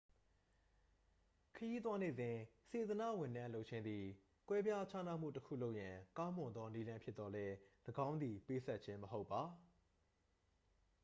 [1.55, 2.37] ခရီးသွားနေစဉ်
[2.69, 4.03] စေတနာ့ဝန်ထမ်းလုပ်ခြင်းသည်
[4.49, 7.53] ကွဲပြားခြားမှုတစ်ခုလုပ်ရန် ကောင်းမွန်သောနည်းလမ်းဖြစ်သော်လည်း
[8.07, 9.41] ၎င်းသည် ပေးဆပ်ခြင်း မဟုတ်ပါ